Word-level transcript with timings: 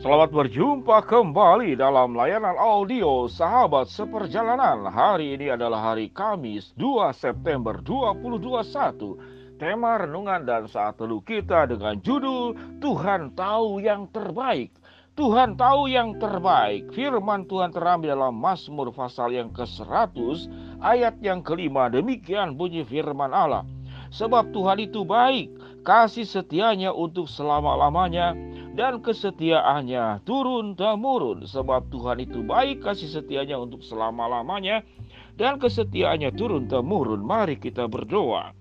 Selamat 0.00 0.32
berjumpa 0.32 1.04
kembali 1.04 1.76
dalam 1.76 2.16
layanan 2.16 2.56
audio 2.56 3.28
Sahabat 3.28 3.84
Seperjalanan. 3.92 4.88
Hari 4.88 5.36
ini 5.36 5.52
adalah 5.52 5.92
hari 5.92 6.08
Kamis 6.08 6.72
2 6.80 7.12
September 7.12 7.76
2021. 7.84 9.60
Tema 9.60 10.00
renungan 10.00 10.48
dan 10.48 10.64
saat 10.72 10.96
teduh 10.96 11.20
kita 11.20 11.68
dengan 11.68 12.00
judul 12.00 12.56
Tuhan 12.80 13.36
tahu 13.36 13.84
yang 13.84 14.08
terbaik. 14.08 14.72
Tuhan 15.20 15.60
tahu 15.60 15.92
yang 15.92 16.16
terbaik. 16.16 16.88
Firman 16.96 17.44
Tuhan 17.44 17.68
terambil 17.68 18.16
dalam 18.16 18.40
Mazmur 18.40 18.96
pasal 18.96 19.36
yang 19.36 19.52
ke-100 19.52 20.48
ayat 20.80 21.20
yang 21.20 21.44
kelima. 21.44 21.92
Demikian 21.92 22.56
bunyi 22.56 22.88
firman 22.88 23.36
Allah. 23.36 23.68
Sebab 24.16 24.48
Tuhan 24.56 24.80
itu 24.80 25.04
baik, 25.04 25.52
kasih 25.84 26.24
setianya 26.24 26.88
untuk 26.90 27.30
selama-lamanya 27.30 28.32
dan 28.78 29.02
kesetiaannya 29.02 30.22
turun 30.22 30.78
temurun 30.78 31.42
sebab 31.46 31.90
Tuhan 31.90 32.22
itu 32.22 32.46
baik 32.46 32.86
kasih 32.86 33.10
setianya 33.10 33.58
untuk 33.58 33.82
selama-lamanya 33.82 34.86
dan 35.34 35.58
kesetiaannya 35.58 36.30
turun 36.38 36.70
temurun. 36.70 37.22
Mari 37.22 37.58
kita 37.58 37.90
berdoa. 37.90 38.54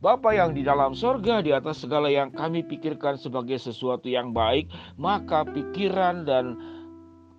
Bapa 0.00 0.32
yang 0.32 0.56
di 0.56 0.64
dalam 0.64 0.96
sorga 0.96 1.44
di 1.44 1.52
atas 1.52 1.84
segala 1.84 2.08
yang 2.08 2.32
kami 2.32 2.64
pikirkan 2.64 3.20
sebagai 3.20 3.60
sesuatu 3.60 4.08
yang 4.08 4.32
baik 4.32 4.72
maka 4.96 5.44
pikiran 5.44 6.24
dan 6.24 6.56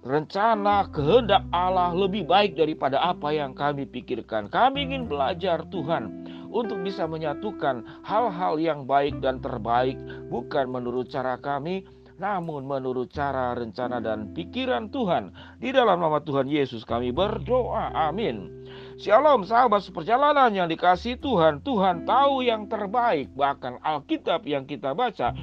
rencana 0.06 0.86
kehendak 0.94 1.42
Allah 1.50 1.94
lebih 1.94 2.30
baik 2.30 2.54
daripada 2.54 3.02
apa 3.02 3.34
yang 3.34 3.58
kami 3.58 3.90
pikirkan. 3.90 4.50
Kami 4.50 4.94
ingin 4.94 5.10
belajar 5.10 5.66
Tuhan 5.74 6.21
untuk 6.52 6.84
bisa 6.84 7.08
menyatukan 7.08 8.04
hal-hal 8.04 8.60
yang 8.60 8.84
baik 8.84 9.24
dan 9.24 9.40
terbaik, 9.40 9.98
bukan 10.28 10.68
menurut 10.68 11.08
cara 11.08 11.40
kami, 11.40 11.88
namun 12.22 12.70
menurut 12.70 13.10
cara, 13.10 13.58
rencana, 13.58 13.98
dan 13.98 14.30
pikiran 14.38 14.94
Tuhan. 14.94 15.34
Di 15.58 15.74
dalam 15.74 15.98
nama 15.98 16.22
Tuhan 16.22 16.46
Yesus 16.46 16.86
kami 16.86 17.10
berdoa. 17.10 17.90
Amin. 17.98 18.62
Shalom 19.02 19.42
sahabat 19.42 19.82
seperjalanan 19.82 20.54
yang 20.54 20.70
dikasih 20.70 21.18
Tuhan. 21.18 21.66
Tuhan 21.66 22.06
tahu 22.06 22.46
yang 22.46 22.70
terbaik. 22.70 23.34
Bahkan 23.34 23.82
Alkitab 23.82 24.46
yang 24.46 24.70
kita 24.70 24.94
baca 24.94 25.34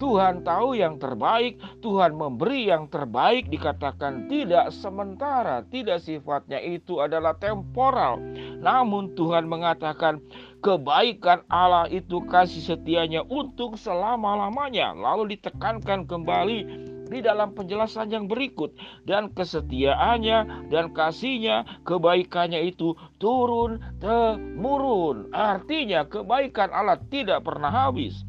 Tuhan 0.00 0.40
tahu 0.40 0.80
yang 0.80 0.96
terbaik, 0.96 1.60
Tuhan 1.84 2.16
memberi 2.16 2.72
yang 2.72 2.88
terbaik 2.88 3.52
dikatakan 3.52 4.32
tidak 4.32 4.72
sementara, 4.72 5.60
tidak 5.68 6.00
sifatnya 6.00 6.56
itu 6.56 7.04
adalah 7.04 7.36
temporal. 7.36 8.16
Namun 8.64 9.12
Tuhan 9.12 9.44
mengatakan 9.44 10.24
kebaikan 10.64 11.44
Allah 11.52 11.84
itu 11.92 12.24
kasih 12.24 12.64
setianya 12.64 13.28
untuk 13.28 13.76
selama-lamanya. 13.76 14.96
Lalu 14.96 15.36
ditekankan 15.36 16.08
kembali 16.08 16.88
di 17.10 17.18
dalam 17.20 17.52
penjelasan 17.52 18.08
yang 18.14 18.24
berikut 18.30 18.70
dan 19.02 19.34
kesetiaannya 19.34 20.70
dan 20.70 20.94
kasihnya 20.94 21.82
kebaikannya 21.82 22.70
itu 22.70 22.94
turun 23.18 23.82
temurun 23.98 25.26
artinya 25.34 26.06
kebaikan 26.06 26.70
Allah 26.70 27.02
tidak 27.10 27.42
pernah 27.42 27.68
habis 27.74 28.22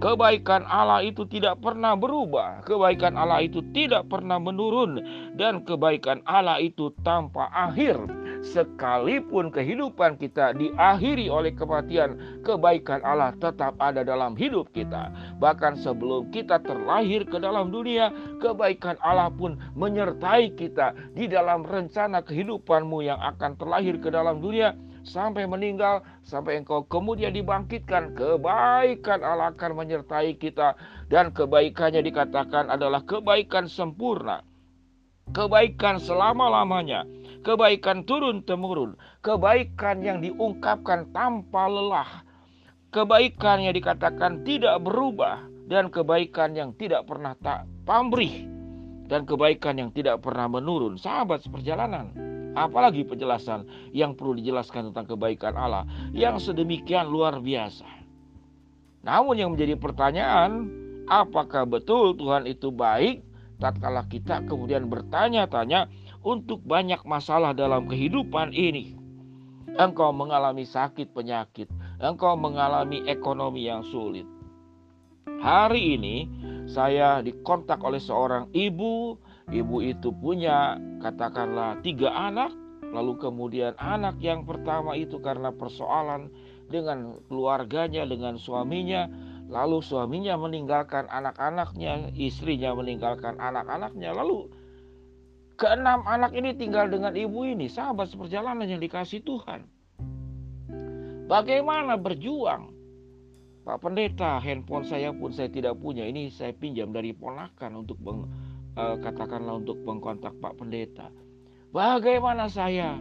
Kebaikan 0.00 0.64
Allah 0.64 1.04
itu 1.04 1.28
tidak 1.28 1.60
pernah 1.60 1.92
berubah, 1.92 2.64
kebaikan 2.64 3.20
Allah 3.20 3.44
itu 3.44 3.60
tidak 3.76 4.08
pernah 4.08 4.40
menurun, 4.40 4.96
dan 5.36 5.60
kebaikan 5.60 6.24
Allah 6.24 6.56
itu 6.56 6.88
tanpa 7.04 7.52
akhir. 7.52 8.00
Sekalipun 8.40 9.52
kehidupan 9.52 10.16
kita 10.16 10.56
diakhiri 10.56 11.28
oleh 11.28 11.52
kematian, 11.52 12.16
kebaikan 12.40 13.04
Allah 13.04 13.36
tetap 13.36 13.76
ada 13.76 14.00
dalam 14.00 14.32
hidup 14.40 14.72
kita. 14.72 15.12
Bahkan 15.36 15.76
sebelum 15.76 16.32
kita 16.32 16.64
terlahir 16.64 17.28
ke 17.28 17.36
dalam 17.36 17.68
dunia, 17.68 18.08
kebaikan 18.40 18.96
Allah 19.04 19.28
pun 19.28 19.60
menyertai 19.76 20.56
kita 20.56 20.96
di 21.12 21.28
dalam 21.28 21.60
rencana 21.60 22.24
kehidupanmu 22.24 23.04
yang 23.04 23.20
akan 23.20 23.52
terlahir 23.60 24.00
ke 24.00 24.08
dalam 24.08 24.40
dunia 24.40 24.72
sampai 25.04 25.48
meninggal, 25.48 26.04
sampai 26.24 26.60
engkau 26.60 26.84
kemudian 26.84 27.32
dibangkitkan, 27.32 28.12
kebaikan 28.14 29.20
Allah 29.24 29.52
akan 29.52 29.72
menyertai 29.76 30.36
kita. 30.36 30.76
Dan 31.10 31.34
kebaikannya 31.34 32.04
dikatakan 32.06 32.70
adalah 32.70 33.02
kebaikan 33.02 33.66
sempurna. 33.66 34.46
Kebaikan 35.30 36.02
selama-lamanya, 36.02 37.06
kebaikan 37.46 38.02
turun-temurun, 38.02 38.98
kebaikan 39.22 40.02
yang 40.02 40.18
diungkapkan 40.18 41.06
tanpa 41.14 41.70
lelah, 41.70 42.26
kebaikan 42.90 43.62
yang 43.62 43.74
dikatakan 43.74 44.42
tidak 44.42 44.82
berubah, 44.82 45.46
dan 45.70 45.86
kebaikan 45.86 46.58
yang 46.58 46.74
tidak 46.74 47.06
pernah 47.06 47.38
tak 47.38 47.62
pamrih, 47.86 48.42
dan 49.06 49.22
kebaikan 49.22 49.78
yang 49.78 49.90
tidak 49.94 50.18
pernah 50.18 50.50
menurun. 50.50 50.98
Sahabat 50.98 51.46
seperjalanan, 51.46 52.10
Apalagi 52.58 53.06
penjelasan 53.06 53.66
yang 53.94 54.18
perlu 54.18 54.34
dijelaskan 54.34 54.90
tentang 54.90 55.14
kebaikan 55.14 55.54
Allah 55.54 55.86
yang 56.10 56.42
sedemikian 56.42 57.06
luar 57.06 57.38
biasa. 57.38 57.86
Namun 59.06 59.38
yang 59.38 59.50
menjadi 59.54 59.78
pertanyaan, 59.80 60.68
apakah 61.08 61.64
betul 61.64 62.12
Tuhan 62.18 62.44
itu 62.50 62.68
baik 62.74 63.24
tatkala 63.60 64.04
kita 64.08 64.44
kemudian 64.48 64.88
bertanya-tanya 64.88 65.88
untuk 66.20 66.60
banyak 66.64 67.00
masalah 67.08 67.56
dalam 67.56 67.88
kehidupan 67.88 68.52
ini? 68.52 68.98
Engkau 69.78 70.10
mengalami 70.10 70.66
sakit 70.66 71.14
penyakit, 71.14 71.70
engkau 72.02 72.34
mengalami 72.34 73.06
ekonomi 73.06 73.70
yang 73.70 73.86
sulit. 73.86 74.26
Hari 75.40 75.96
ini 75.96 76.16
saya 76.68 77.24
dikontak 77.24 77.80
oleh 77.80 78.02
seorang 78.02 78.52
ibu 78.52 79.16
ibu 79.50 79.82
itu 79.82 80.14
punya 80.14 80.78
katakanlah 81.02 81.78
tiga 81.82 82.10
anak, 82.14 82.54
lalu 82.94 83.18
kemudian 83.18 83.74
anak 83.78 84.18
yang 84.22 84.46
pertama 84.46 84.94
itu 84.94 85.18
karena 85.18 85.50
persoalan 85.50 86.30
dengan 86.70 87.18
keluarganya, 87.26 88.06
dengan 88.06 88.38
suaminya, 88.38 89.10
lalu 89.50 89.82
suaminya 89.82 90.38
meninggalkan 90.38 91.10
anak-anaknya, 91.10 92.14
istrinya 92.14 92.70
meninggalkan 92.78 93.36
anak-anaknya, 93.42 94.14
lalu 94.14 94.46
keenam 95.58 96.06
anak 96.06 96.30
ini 96.32 96.54
tinggal 96.54 96.86
dengan 96.86 97.12
ibu 97.12 97.42
ini, 97.42 97.66
sahabat 97.66 98.08
seperjalanan 98.08 98.70
yang 98.70 98.80
dikasih 98.80 99.20
Tuhan. 99.26 99.66
Bagaimana 101.30 101.94
berjuang? 101.94 102.74
Pak 103.60 103.86
Pendeta, 103.86 104.40
handphone 104.40 104.82
saya 104.82 105.14
pun 105.14 105.30
saya 105.30 105.46
tidak 105.46 105.78
punya. 105.78 106.02
Ini 106.08 106.32
saya 106.32 106.50
pinjam 106.50 106.90
dari 106.90 107.14
ponakan 107.14 107.86
untuk 107.86 108.02
uh, 108.76 108.96
katakanlah 109.00 109.58
untuk 109.58 109.80
mengkontak 109.82 110.36
Pak 110.38 110.58
Pendeta. 110.60 111.08
Bagaimana 111.70 112.50
saya 112.50 112.98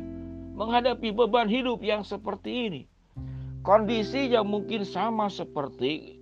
menghadapi 0.53 1.09
beban 1.13 1.49
hidup 1.49 1.81
yang 1.81 2.05
seperti 2.05 2.69
ini? 2.69 2.81
Kondisi 3.65 4.31
yang 4.31 4.47
mungkin 4.47 4.87
sama 4.87 5.27
seperti 5.27 6.21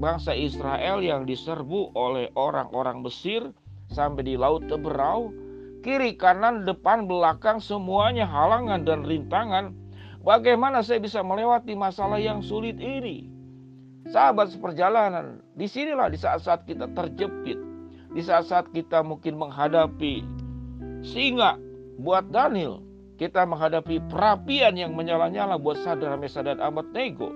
bangsa 0.00 0.34
Israel 0.34 1.00
yang 1.00 1.24
diserbu 1.24 1.94
oleh 1.94 2.28
orang-orang 2.34 3.00
Mesir 3.00 3.52
sampai 3.90 4.26
di 4.26 4.34
Laut 4.34 4.66
Teberau, 4.66 5.30
kiri 5.86 6.18
kanan 6.18 6.66
depan 6.66 7.06
belakang 7.06 7.62
semuanya 7.62 8.26
halangan 8.26 8.82
dan 8.82 9.06
rintangan. 9.06 9.74
Bagaimana 10.26 10.82
saya 10.82 10.98
bisa 10.98 11.22
melewati 11.22 11.78
masalah 11.78 12.18
yang 12.18 12.42
sulit 12.42 12.82
ini? 12.82 13.30
Sahabat 14.10 14.50
seperjalanan, 14.50 15.42
di 15.54 15.66
sinilah 15.70 16.10
di 16.10 16.18
saat-saat 16.18 16.66
kita 16.66 16.90
terjepit, 16.94 17.58
di 18.16 18.24
saat-saat 18.24 18.72
kita 18.72 19.04
mungkin 19.04 19.36
menghadapi 19.36 20.24
singa 21.04 21.60
buat 22.00 22.32
Daniel, 22.32 22.80
kita 23.20 23.44
menghadapi 23.44 24.00
perapian 24.08 24.72
yang 24.72 24.96
menyala-nyala 24.96 25.60
buat 25.60 25.76
Sadar 25.84 26.16
Mesa 26.16 26.40
dan 26.40 26.56
Ahmad 26.64 26.88
Nego. 26.96 27.28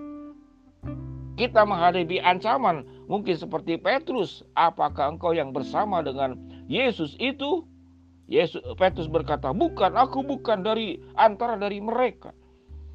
Kita 1.36 1.68
menghadapi 1.68 2.24
ancaman 2.24 2.88
mungkin 3.12 3.36
seperti 3.36 3.76
Petrus, 3.76 4.40
apakah 4.56 5.12
engkau 5.12 5.36
yang 5.36 5.52
bersama 5.52 6.00
dengan 6.00 6.40
Yesus 6.64 7.12
itu? 7.20 7.68
Yesus 8.30 8.64
Petrus 8.80 9.10
berkata, 9.10 9.52
"Bukan, 9.52 10.00
aku 10.00 10.24
bukan 10.24 10.64
dari 10.64 10.96
antara 11.12 11.60
dari 11.60 11.76
mereka." 11.84 12.32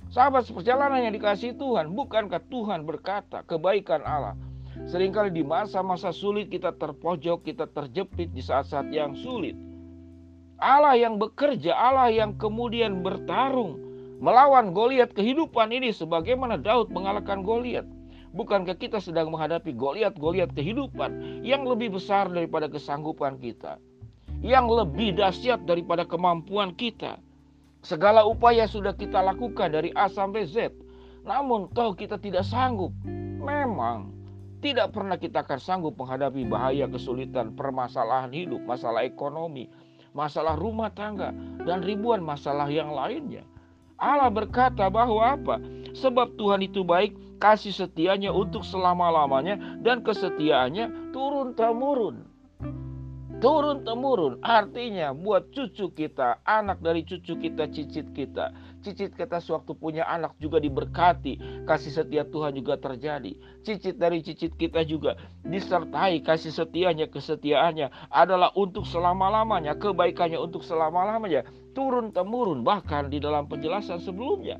Sahabat 0.09 0.49
seperjalanan 0.49 1.05
yang 1.05 1.13
dikasih 1.13 1.53
Tuhan, 1.57 1.93
bukankah 1.93 2.41
Tuhan 2.49 2.85
berkata 2.87 3.45
kebaikan 3.45 4.01
Allah 4.05 4.33
Seringkali 4.83 5.31
di 5.31 5.39
masa-masa 5.47 6.11
sulit 6.11 6.51
kita 6.51 6.75
terpojok, 6.75 7.47
kita 7.47 7.71
terjepit 7.71 8.35
di 8.35 8.43
saat-saat 8.43 8.91
yang 8.91 9.15
sulit. 9.15 9.55
Allah 10.59 10.99
yang 10.99 11.15
bekerja, 11.15 11.71
Allah 11.71 12.11
yang 12.11 12.35
kemudian 12.35 12.99
bertarung 12.99 13.79
melawan 14.19 14.71
Goliat 14.71 15.11
kehidupan 15.11 15.71
ini 15.71 15.91
sebagaimana 15.95 16.59
Daud 16.59 16.91
mengalahkan 16.91 17.43
Goliat. 17.43 17.87
Bukankah 18.35 18.75
kita 18.75 18.99
sedang 18.99 19.31
menghadapi 19.31 19.71
Goliat-Goliat 19.71 20.51
kehidupan 20.51 21.43
yang 21.43 21.63
lebih 21.63 21.95
besar 21.95 22.27
daripada 22.27 22.67
kesanggupan 22.67 23.39
kita? 23.39 23.79
Yang 24.43 24.83
lebih 24.83 25.15
dahsyat 25.15 25.63
daripada 25.63 26.03
kemampuan 26.03 26.75
kita. 26.75 27.19
Segala 27.79 28.27
upaya 28.27 28.67
sudah 28.67 28.91
kita 28.91 29.23
lakukan 29.23 29.71
dari 29.71 29.95
A 29.95 30.11
sampai 30.11 30.43
Z. 30.47 30.75
Namun 31.23 31.71
toh 31.71 31.95
kita 31.95 32.19
tidak 32.19 32.43
sanggup. 32.43 32.91
Memang 33.39 34.14
Tidak 34.65 34.89
pernah 34.89 35.13
kita 35.13 35.45
akan 35.45 35.61
sanggup 35.61 35.93
menghadapi 35.93 36.41
bahaya, 36.49 36.89
kesulitan, 36.89 37.53
permasalahan 37.53 38.33
hidup, 38.33 38.65
masalah 38.65 39.05
ekonomi, 39.05 39.69
masalah 40.17 40.57
rumah 40.57 40.89
tangga, 40.89 41.29
dan 41.69 41.85
ribuan 41.85 42.25
masalah 42.25 42.65
yang 42.65 42.89
lainnya. 42.89 43.45
Allah 44.01 44.33
berkata 44.33 44.89
bahwa 44.89 45.37
apa? 45.37 45.61
Sebab 45.93 46.33
Tuhan 46.41 46.65
itu 46.65 46.81
baik, 46.81 47.13
kasih 47.37 47.77
setianya 47.77 48.33
untuk 48.33 48.65
selama-lamanya, 48.65 49.77
dan 49.85 50.01
kesetiaannya 50.01 51.13
turun-temurun 51.13 52.34
turun 53.45 53.85
temurun 53.85 54.41
artinya 54.41 55.13
buat 55.13 55.53
cucu 55.53 55.93
kita 55.93 56.41
anak 56.49 56.81
dari 56.81 57.05
cucu 57.05 57.37
kita 57.37 57.69
cicit 57.69 58.09
kita. 58.17 58.49
Cicit 58.81 59.13
kita 59.13 59.37
sewaktu 59.37 59.77
punya 59.77 60.01
anak 60.09 60.33
juga 60.41 60.57
diberkati 60.57 61.61
kasih 61.69 61.93
setia 61.93 62.25
Tuhan 62.25 62.57
juga 62.57 62.81
terjadi. 62.81 63.37
Cicit 63.61 64.01
dari 64.01 64.25
cicit 64.25 64.57
kita 64.57 64.81
juga 64.81 65.13
disertai 65.45 66.25
kasih 66.25 66.57
setianya 66.57 67.05
kesetiaannya 67.05 68.09
adalah 68.09 68.49
untuk 68.57 68.81
selama-lamanya 68.89 69.77
kebaikannya 69.77 70.41
untuk 70.41 70.65
selama-lamanya. 70.65 71.45
Turun 71.77 72.09
temurun 72.17 72.65
bahkan 72.65 73.13
di 73.13 73.21
dalam 73.21 73.45
penjelasan 73.45 74.01
sebelumnya. 74.01 74.57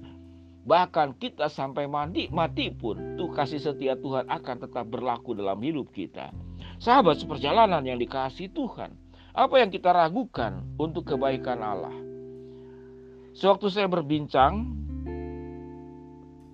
Bahkan 0.61 1.17
kita 1.17 1.49
sampai 1.49 1.89
mati, 1.89 2.29
mati 2.29 2.69
pun 2.69 3.17
tuh 3.17 3.33
kasih 3.33 3.57
setia 3.57 3.97
Tuhan 3.97 4.29
akan 4.29 4.55
tetap 4.61 4.85
berlaku 4.93 5.33
dalam 5.33 5.57
hidup 5.65 5.89
kita. 5.89 6.29
Sahabat 6.85 7.17
seperjalanan 7.17 7.81
yang 7.81 7.97
dikasih 7.97 8.53
Tuhan, 8.53 8.93
apa 9.33 9.57
yang 9.57 9.73
kita 9.73 9.89
ragukan 9.89 10.61
untuk 10.77 11.09
kebaikan 11.09 11.57
Allah? 11.65 11.97
Sewaktu 13.33 13.73
saya 13.73 13.89
berbincang 13.89 14.69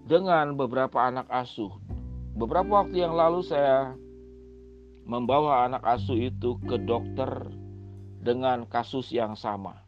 dengan 0.07 0.55
beberapa 0.55 1.03
anak 1.03 1.27
asuh, 1.27 1.75
beberapa 2.31 2.79
waktu 2.79 3.03
yang 3.03 3.11
lalu 3.11 3.43
saya 3.43 3.91
membawa 5.03 5.67
anak 5.67 5.83
asuh 5.99 6.15
itu 6.15 6.55
ke 6.63 6.79
dokter 6.79 7.51
dengan 8.23 8.63
kasus 8.71 9.11
yang 9.11 9.35
sama 9.35 9.83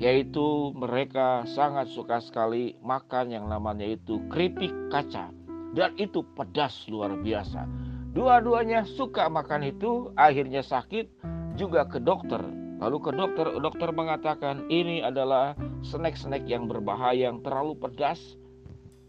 yaitu 0.00 0.72
mereka 0.72 1.44
sangat 1.44 1.92
suka 1.92 2.24
sekali 2.24 2.72
makan 2.80 3.36
yang 3.36 3.46
namanya 3.52 3.84
itu 3.84 4.16
keripik 4.32 4.72
kaca 4.88 5.28
dan 5.76 5.92
itu 6.00 6.24
pedas 6.32 6.88
luar 6.88 7.20
biasa 7.20 7.89
Dua-duanya 8.10 8.82
suka 8.82 9.30
makan 9.30 9.70
itu, 9.70 10.10
akhirnya 10.18 10.66
sakit 10.66 11.06
juga 11.54 11.86
ke 11.86 12.02
dokter. 12.02 12.42
Lalu 12.82 12.98
ke 13.06 13.10
dokter, 13.14 13.46
dokter 13.62 13.88
mengatakan 13.94 14.66
ini 14.66 14.98
adalah 14.98 15.54
snack-snack 15.86 16.42
yang 16.50 16.66
berbahaya 16.66 17.30
yang 17.30 17.38
terlalu 17.38 17.78
pedas. 17.78 18.18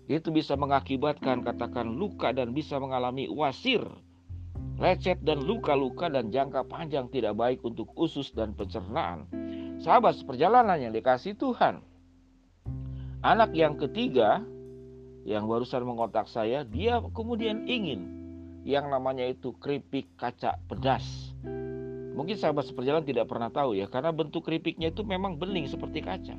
Itu 0.05 0.29
bisa 0.29 0.53
mengakibatkan 0.53 1.41
katakan 1.41 1.97
luka 1.97 2.29
dan 2.29 2.53
bisa 2.53 2.77
mengalami 2.77 3.25
wasir, 3.25 3.81
lecet 4.77 5.17
dan 5.25 5.49
luka-luka 5.49 6.05
dan 6.05 6.29
jangka 6.29 6.61
panjang 6.69 7.09
tidak 7.09 7.33
baik 7.33 7.57
untuk 7.65 7.89
usus 7.97 8.29
dan 8.37 8.53
pencernaan. 8.53 9.25
Sahabat 9.81 10.13
seperjalanan 10.21 10.77
yang 10.77 10.93
dikasih 10.93 11.33
Tuhan. 11.41 11.81
Anak 13.25 13.49
yang 13.57 13.81
ketiga 13.81 14.45
yang 15.25 15.49
barusan 15.49 15.89
mengontak 15.89 16.29
saya, 16.29 16.61
dia 16.61 17.01
kemudian 17.17 17.65
ingin 17.65 18.20
yang 18.61 18.93
namanya 18.93 19.25
itu 19.25 19.57
keripik 19.57 20.13
kaca 20.17 20.57
pedas. 20.69 21.33
Mungkin 22.11 22.37
sahabat 22.37 22.69
seperjalanan 22.69 23.07
tidak 23.07 23.25
pernah 23.31 23.49
tahu 23.49 23.73
ya, 23.73 23.89
karena 23.89 24.13
bentuk 24.13 24.45
keripiknya 24.45 24.93
itu 24.93 25.01
memang 25.01 25.39
bening 25.41 25.65
seperti 25.65 26.03
kaca. 26.03 26.35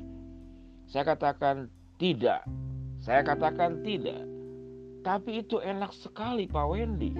Saya 0.87 1.03
katakan 1.03 1.67
tidak, 1.99 2.45
saya 3.03 3.25
katakan 3.25 3.83
tidak. 3.83 4.23
Tapi 5.03 5.43
itu 5.43 5.59
enak 5.59 5.91
sekali 5.91 6.47
Pak 6.47 6.67
Wendy. 6.71 7.11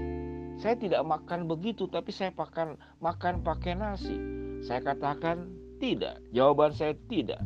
Saya 0.62 0.80
tidak 0.80 1.04
makan 1.04 1.50
begitu, 1.52 1.90
tapi 1.92 2.16
saya 2.16 2.32
makan 2.32 2.80
makan 3.04 3.44
pakai 3.44 3.76
nasi. 3.76 4.16
Saya 4.64 4.80
katakan 4.80 5.52
tidak. 5.84 6.24
Jawaban 6.32 6.72
saya 6.72 6.96
tidak. 7.12 7.44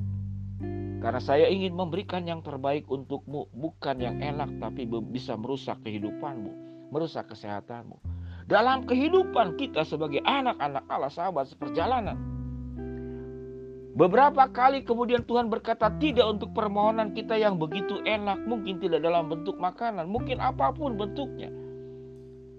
Karena 1.02 1.22
saya 1.24 1.50
ingin 1.50 1.74
memberikan 1.74 2.28
yang 2.30 2.46
terbaik 2.46 2.86
untukmu, 2.86 3.50
bukan 3.56 3.98
yang 3.98 4.22
enak 4.22 4.50
tapi 4.62 4.86
bisa 4.86 5.34
merusak 5.34 5.82
kehidupanmu 5.82 6.67
merusak 6.92 7.32
kesehatanmu. 7.32 7.98
Dalam 8.48 8.88
kehidupan 8.88 9.60
kita 9.60 9.84
sebagai 9.84 10.24
anak-anak 10.24 10.84
Allah 10.88 11.12
sahabat 11.12 11.52
seperjalanan. 11.52 12.16
Beberapa 13.98 14.46
kali 14.48 14.86
kemudian 14.86 15.26
Tuhan 15.26 15.50
berkata 15.50 15.90
tidak 15.98 16.30
untuk 16.30 16.54
permohonan 16.54 17.12
kita 17.18 17.34
yang 17.34 17.58
begitu 17.58 17.98
enak, 18.06 18.46
mungkin 18.46 18.78
tidak 18.78 19.02
dalam 19.02 19.28
bentuk 19.28 19.58
makanan, 19.58 20.06
mungkin 20.06 20.38
apa 20.38 20.70
pun 20.70 20.96
bentuknya. 20.96 21.50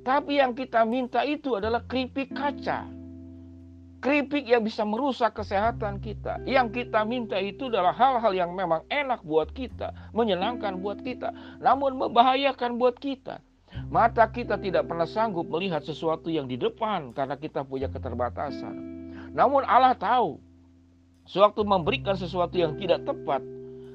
Tapi 0.03 0.43
yang 0.43 0.53
kita 0.53 0.83
minta 0.83 1.23
itu 1.23 1.55
adalah 1.57 1.87
keripik 1.87 2.35
kaca. 2.35 2.91
Keripik 3.99 4.47
yang 4.47 4.63
bisa 4.63 4.87
merusak 4.87 5.35
kesehatan 5.35 5.99
kita. 5.99 6.43
Yang 6.47 6.85
kita 6.85 7.03
minta 7.03 7.39
itu 7.39 7.67
adalah 7.71 7.95
hal-hal 7.95 8.31
yang 8.35 8.51
memang 8.55 8.83
enak 8.91 9.23
buat 9.23 9.51
kita, 9.55 9.91
menyenangkan 10.15 10.79
buat 10.83 11.03
kita, 11.03 11.35
namun 11.63 11.97
membahayakan 11.99 12.79
buat 12.79 12.99
kita. 12.99 13.43
Mata 13.89 14.29
kita 14.29 14.61
tidak 14.61 14.85
pernah 14.85 15.09
sanggup 15.09 15.49
melihat 15.49 15.81
sesuatu 15.81 16.29
yang 16.29 16.45
di 16.45 16.61
depan 16.61 17.17
karena 17.17 17.41
kita 17.41 17.65
punya 17.65 17.89
keterbatasan. 17.89 18.77
Namun 19.33 19.65
Allah 19.65 19.97
tahu, 19.97 20.37
sewaktu 21.25 21.65
memberikan 21.65 22.13
sesuatu 22.13 22.53
yang 22.61 22.77
tidak 22.77 23.09
tepat 23.09 23.41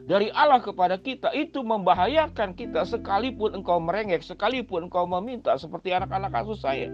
dari 0.09 0.33
Allah 0.33 0.65
kepada 0.65 0.97
kita 0.97 1.29
itu 1.37 1.61
membahayakan 1.61 2.57
kita 2.57 2.89
sekalipun 2.89 3.53
engkau 3.61 3.77
merengek, 3.77 4.25
sekalipun 4.25 4.89
engkau 4.89 5.05
meminta 5.05 5.53
seperti 5.61 5.93
anak-anak 5.93 6.41
kasus 6.41 6.65
saya. 6.65 6.89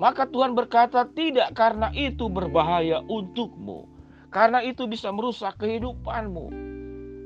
Maka 0.00 0.24
Tuhan 0.24 0.56
berkata 0.56 1.04
tidak 1.04 1.52
karena 1.52 1.92
itu 1.92 2.32
berbahaya 2.32 3.04
untukmu. 3.04 3.84
Karena 4.32 4.60
itu 4.64 4.84
bisa 4.88 5.08
merusak 5.08 5.56
kehidupanmu 5.60 6.67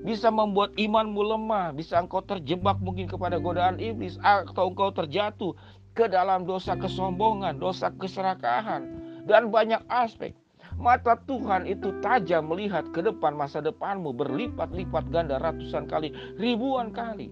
bisa 0.02 0.28
membuat 0.28 0.74
imanmu 0.74 1.22
lemah, 1.22 1.70
bisa 1.70 2.02
engkau 2.02 2.20
terjebak 2.22 2.78
mungkin 2.82 3.06
kepada 3.06 3.38
godaan 3.38 3.78
iblis 3.78 4.18
atau 4.22 4.70
engkau 4.70 4.90
terjatuh 4.90 5.54
ke 5.94 6.10
dalam 6.10 6.42
dosa 6.42 6.74
kesombongan, 6.74 7.62
dosa 7.62 7.94
keserakahan 7.94 8.82
dan 9.24 9.48
banyak 9.48 9.80
aspek. 9.86 10.34
Mata 10.80 11.20
Tuhan 11.28 11.68
itu 11.68 11.94
tajam 12.00 12.48
melihat 12.48 12.88
ke 12.90 13.04
depan 13.04 13.36
masa 13.36 13.60
depanmu 13.60 14.10
berlipat-lipat 14.16 15.04
ganda 15.12 15.36
ratusan 15.38 15.86
kali, 15.86 16.10
ribuan 16.40 16.90
kali. 16.90 17.28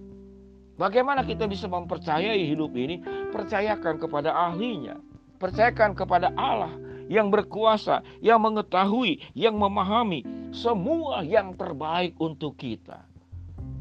Bagaimana 0.76 1.24
kita 1.24 1.48
bisa 1.48 1.68
mempercayai 1.68 2.40
hidup 2.46 2.72
ini? 2.76 3.00
Percayakan 3.32 4.00
kepada 4.00 4.32
ahlinya. 4.32 4.96
Percayakan 5.40 5.96
kepada 5.96 6.32
Allah 6.36 6.72
yang 7.08 7.32
berkuasa, 7.32 8.04
yang 8.20 8.44
mengetahui, 8.44 9.24
yang 9.32 9.56
memahami 9.56 10.22
semua 10.50 11.22
yang 11.22 11.54
terbaik 11.54 12.18
untuk 12.18 12.58
kita. 12.58 13.06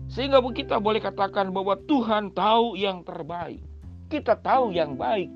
Sehingga 0.10 0.42
kita 0.42 0.82
boleh 0.82 1.02
katakan 1.02 1.54
bahwa 1.54 1.78
Tuhan 1.86 2.34
tahu 2.34 2.78
yang 2.78 3.06
terbaik. 3.06 3.62
Kita 4.10 4.34
tahu 4.42 4.74
yang 4.74 4.98
baik, 4.98 5.30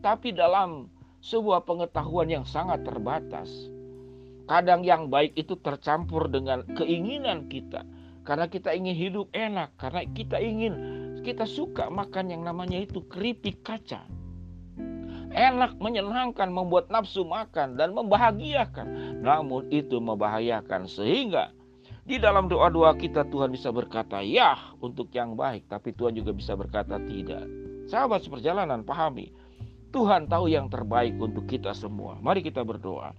tapi 0.00 0.32
dalam 0.32 0.88
sebuah 1.20 1.68
pengetahuan 1.68 2.32
yang 2.32 2.44
sangat 2.48 2.80
terbatas. 2.80 3.48
Kadang 4.48 4.86
yang 4.86 5.12
baik 5.12 5.36
itu 5.36 5.52
tercampur 5.60 6.32
dengan 6.32 6.64
keinginan 6.80 7.44
kita. 7.52 7.84
Karena 8.24 8.48
kita 8.48 8.72
ingin 8.72 8.96
hidup 8.96 9.26
enak, 9.36 9.76
karena 9.76 10.08
kita 10.16 10.40
ingin, 10.40 10.74
kita 11.20 11.44
suka 11.44 11.92
makan 11.92 12.32
yang 12.32 12.40
namanya 12.40 12.80
itu 12.80 13.04
keripik 13.12 13.60
kaca 13.60 14.08
enak, 15.36 15.76
menyenangkan, 15.76 16.48
membuat 16.48 16.88
nafsu 16.88 17.22
makan 17.28 17.76
dan 17.76 17.92
membahagiakan. 17.92 19.20
Namun 19.20 19.68
itu 19.68 20.00
membahayakan 20.00 20.88
sehingga 20.88 21.52
di 22.08 22.16
dalam 22.16 22.48
doa-doa 22.48 22.96
kita 22.96 23.28
Tuhan 23.28 23.52
bisa 23.52 23.68
berkata 23.70 24.24
ya 24.24 24.56
untuk 24.80 25.12
yang 25.12 25.36
baik, 25.36 25.68
tapi 25.68 25.92
Tuhan 25.92 26.16
juga 26.16 26.32
bisa 26.32 26.56
berkata 26.56 26.96
tidak. 27.04 27.44
Sahabat 27.86 28.24
seperjalanan 28.24 28.82
pahami, 28.82 29.30
Tuhan 29.94 30.26
tahu 30.26 30.50
yang 30.50 30.66
terbaik 30.72 31.14
untuk 31.20 31.46
kita 31.46 31.76
semua. 31.76 32.18
Mari 32.18 32.42
kita 32.42 32.64
berdoa. 32.66 33.14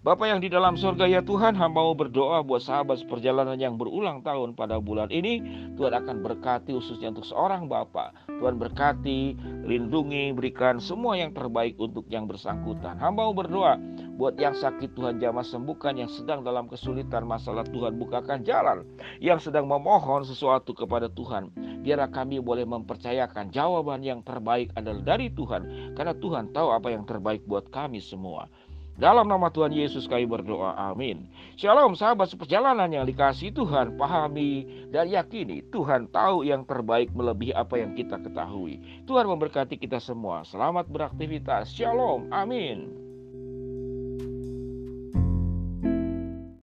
Bapak 0.00 0.26
yang 0.28 0.40
di 0.40 0.48
dalam 0.52 0.76
surga 0.76 1.08
ya 1.08 1.20
Tuhan 1.24 1.56
hamba 1.56 1.80
mau 1.80 1.96
berdoa 1.96 2.44
buat 2.44 2.60
sahabat 2.60 3.04
perjalanan 3.08 3.56
yang 3.56 3.80
berulang 3.80 4.20
tahun 4.20 4.52
pada 4.52 4.76
bulan 4.80 5.08
ini. 5.08 5.40
Tuhan 5.80 5.92
akan 5.96 6.20
berkati 6.20 6.76
khususnya 6.76 7.12
untuk 7.12 7.24
seorang 7.24 7.66
Bapak 7.66 8.12
Tuhan 8.40 8.56
berkati, 8.56 9.36
lindungi, 9.68 10.32
berikan 10.32 10.80
semua 10.80 11.16
yang 11.16 11.36
terbaik 11.36 11.76
untuk 11.76 12.08
yang 12.08 12.24
bersangkutan. 12.24 12.96
Hamba 12.96 13.28
mau 13.28 13.36
berdoa 13.36 13.76
buat 14.16 14.36
yang 14.40 14.56
sakit 14.56 14.96
Tuhan 14.96 15.20
jamah 15.20 15.44
sembuhkan. 15.44 15.96
Yang 16.00 16.24
sedang 16.24 16.40
dalam 16.40 16.64
kesulitan 16.68 17.28
masalah 17.28 17.68
Tuhan 17.68 18.00
bukakan 18.00 18.40
jalan. 18.44 18.88
Yang 19.20 19.52
sedang 19.52 19.68
memohon 19.68 20.24
sesuatu 20.24 20.72
kepada 20.72 21.12
Tuhan 21.12 21.52
Biarlah 21.80 22.12
kami 22.12 22.44
boleh 22.44 22.68
mempercayakan 22.68 23.48
jawaban 23.48 24.04
yang 24.04 24.20
terbaik 24.20 24.68
adalah 24.76 25.16
dari 25.16 25.32
Tuhan. 25.32 25.92
Karena 25.96 26.12
Tuhan 26.12 26.52
tahu 26.52 26.68
apa 26.76 26.92
yang 26.92 27.08
terbaik 27.08 27.44
buat 27.48 27.72
kami 27.72 28.04
semua 28.04 28.52
Dalam 29.00 29.24
nama 29.32 29.48
Tuhan 29.48 29.72
Yesus 29.72 30.04
kami 30.04 30.28
berdoa, 30.28 30.76
amin. 30.76 31.24
Shalom 31.56 31.96
sahabat 31.96 32.28
seperjalanan 32.28 32.92
yang 32.92 33.08
dikasih 33.08 33.48
Tuhan, 33.48 33.96
pahami 33.96 34.68
dan 34.92 35.08
yakini 35.08 35.64
Tuhan 35.72 36.12
tahu 36.12 36.44
yang 36.44 36.68
terbaik 36.68 37.08
melebihi 37.16 37.56
apa 37.56 37.80
yang 37.80 37.96
kita 37.96 38.20
ketahui. 38.20 38.76
Tuhan 39.08 39.24
memberkati 39.24 39.80
kita 39.80 40.04
semua. 40.04 40.44
Selamat 40.44 40.84
beraktivitas. 40.92 41.72
Shalom, 41.72 42.28
amin. 42.28 43.09